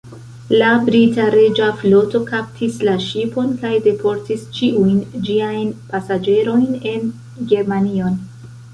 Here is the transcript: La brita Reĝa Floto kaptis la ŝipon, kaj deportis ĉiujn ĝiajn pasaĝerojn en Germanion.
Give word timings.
La 0.59 0.69
brita 0.85 1.25
Reĝa 1.35 1.67
Floto 1.81 2.21
kaptis 2.31 2.79
la 2.89 2.95
ŝipon, 3.09 3.53
kaj 3.65 3.75
deportis 3.91 4.49
ĉiujn 4.59 4.99
ĝiajn 5.31 5.73
pasaĝerojn 5.95 6.69
en 6.97 7.17
Germanion. 7.55 8.23